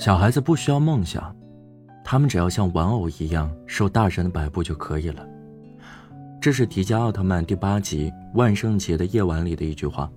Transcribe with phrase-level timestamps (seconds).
[0.00, 1.36] 小孩子不需要梦想，
[2.02, 5.28] 他们只要像玩偶一样受大人的摆布就可以了。
[6.40, 10.10] 这是迪迦奥特曼第八集万圣节的夜晚里的一句话。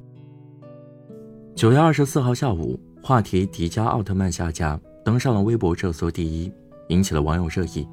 [1.54, 6.50] 九月二十四号下午，话题“迪迦奥特曼下架”登上了微博热搜第一，
[6.88, 7.86] 引起了网友热议。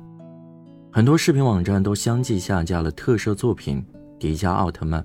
[0.92, 3.84] 很多视频网站都相继下架了特摄作品
[4.16, 5.02] 《迪迦奥特曼》。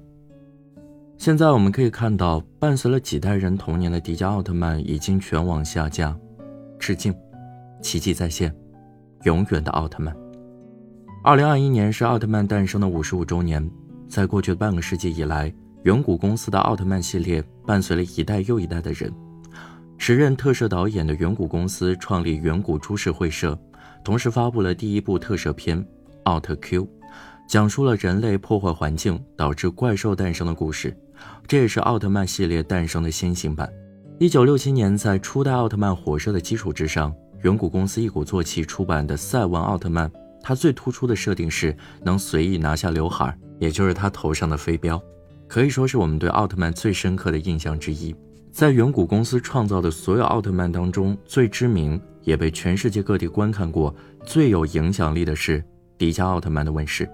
[1.17, 6.15] 现在我们可以看到，伴随了几代人童年的迪迦奥特曼已经全网下架。
[6.79, 7.13] 致敬，
[7.81, 8.53] 奇迹再现，
[9.23, 10.15] 永远的奥特曼。
[11.23, 13.67] 二零二一年是奥特曼诞生的五十五周年，
[14.07, 15.51] 在过去的半个世纪以来，
[15.83, 19.11] 远古公司的奥特曼系列伴随了一代又一代的人。
[19.97, 23.57] 时任特摄导演的远古公司创立远古株式会社，
[24.03, 25.81] 同时发布了第一部特摄片
[26.25, 26.83] 《奥特 Q》，
[27.47, 30.95] 讲述了人类破坏环境导致怪兽诞生的故事。
[31.47, 33.71] 这也是奥特曼系列诞生的先行版。
[34.17, 40.09] 一九六七年，在初代奥特曼火热的基础之上，远古公司一鼓作气出版的赛文奥特曼。
[40.41, 45.01] 它最突出的设定是能随意拿下刘海，也就是他头上的飞镖，
[45.49, 48.15] 可以说是我们对奥特曼最深刻的印象之一。
[48.53, 53.93] 在远古公司创造的所有奥特曼当中，最知名也被全世界各地观看过、
[54.25, 55.61] 最有影响力的是
[55.97, 57.09] 迪迦奥特曼的问世。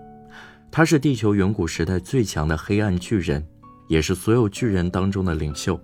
[0.70, 3.44] 他是地球远古时代最强的黑暗巨人。
[3.88, 5.78] 也是所有巨人当中的领袖。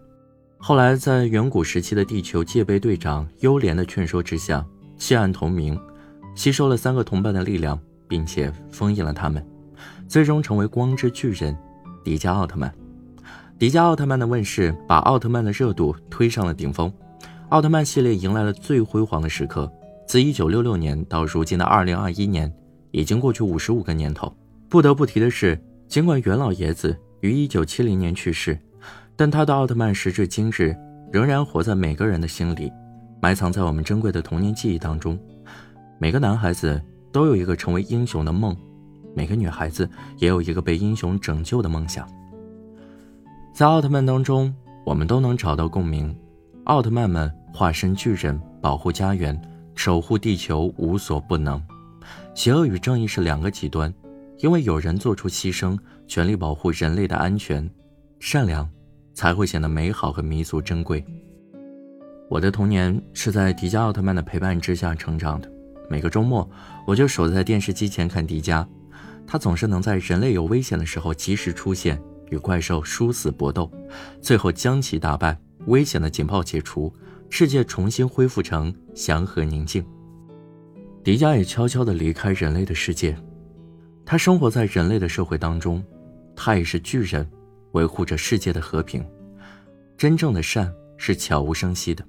[0.60, 4.66] 后来，在远古时期的地球戒备队长优莲的劝说之下，
[4.98, 5.80] 弃暗投明，
[6.36, 9.46] 吸收了三个同伴的力量，并且封印了他们，
[10.08, 11.56] 最终成为光之巨人
[12.04, 12.74] 迪迦奥特曼。
[13.58, 16.92] 迪迦奥特曼的问世，把奥特曼的热度推上了顶峰，
[17.50, 19.72] 奥特曼系列迎来了最辉煌的时刻。
[20.08, 22.54] 自1966年到如今的2021年，
[22.92, 24.36] 已经过去五十五个年头。
[24.68, 26.98] 不得不提的是，尽管袁老爷子。
[27.22, 28.58] 于一九七零年去世，
[29.18, 30.76] 但他的奥特曼时至今日
[31.12, 32.72] 仍然活在每个人的心里，
[33.20, 35.20] 埋藏在我们珍贵的童年记忆当中。
[35.98, 36.80] 每个男孩子
[37.12, 38.56] 都有一个成为英雄的梦，
[39.16, 39.90] 每个女孩子
[40.20, 42.08] 也有一个被英雄拯救的梦想。
[43.52, 44.54] 在奥特曼当中，
[44.86, 46.16] 我们都能找到共鸣。
[46.66, 49.40] 奥特曼们化身巨人，保护家园，
[49.74, 51.60] 守护地球，无所不能。
[52.36, 53.92] 邪恶与正义是两个极端。
[54.40, 55.76] 因为有人做出牺牲，
[56.08, 57.68] 全力保护人类的安全，
[58.20, 58.70] 善良
[59.18, 61.04] 才会显得美好和弥足珍贵。
[62.30, 65.52] 我的童年是在迪迦奥特曼的陪伴之下成长的，
[65.90, 66.48] 每个周末
[66.86, 68.64] 我就守在电视机前看迪迦，
[69.26, 73.72] 他总是能在人类有危险的时候及时出现，与怪兽殊死搏斗，
[74.22, 75.36] 最后将其打败，
[75.66, 76.94] 危险的警报解除，
[77.28, 79.84] 世界重新恢复成祥和宁静。
[81.04, 83.18] 迪迦也悄悄地离开人类的世界。
[84.06, 85.84] 他生活在人类的社会当中，
[86.36, 87.28] 他也是巨人，
[87.78, 89.06] 维护着世界的和平。
[89.96, 92.04] 真正的善是悄无声息的，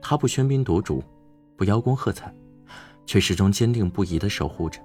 [0.00, 1.02] 他不喧宾夺主，
[1.56, 2.32] 不邀功喝彩，
[3.04, 4.80] 却始终坚定不移地守护着。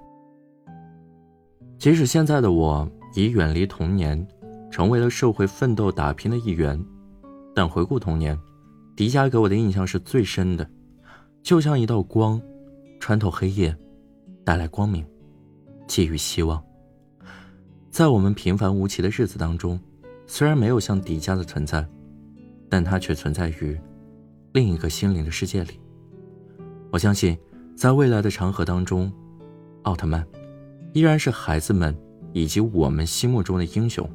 [1.78, 4.26] 即使现在的我已远离童年，
[4.70, 6.84] 成为了社会奋斗打拼的一员，
[7.54, 8.36] 但回顾童年，
[8.96, 10.68] 迪迦给我的印象是最深的，
[11.42, 12.40] 就像一道光，
[12.98, 13.76] 穿透黑夜，
[14.44, 15.04] 带来光明。
[15.86, 16.62] 寄予希望。
[17.90, 19.78] 在我们平凡无奇的日子当中，
[20.26, 21.86] 虽然没有像迪迦的存在，
[22.68, 23.78] 但他却存在于
[24.52, 25.78] 另一个心灵的世界里。
[26.90, 27.38] 我相信，
[27.76, 29.12] 在未来的长河当中，
[29.82, 30.26] 奥特曼
[30.92, 31.96] 依然是孩子们
[32.32, 34.08] 以及我们心目中的英雄。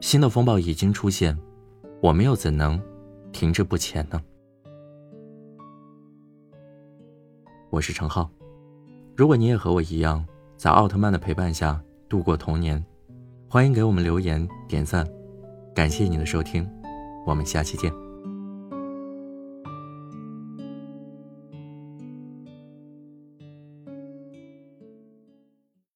[0.00, 1.36] 新的风暴已经出现，
[2.00, 2.80] 我们又怎能
[3.32, 4.22] 停滞不前呢？
[7.70, 8.30] 我是程浩，
[9.16, 10.24] 如果你也和我一样。
[10.56, 12.84] 在奥特曼的陪伴下度过童年，
[13.50, 15.08] 欢迎给我们留言点赞，
[15.74, 16.68] 感谢你的收听，
[17.26, 18.07] 我们下期见。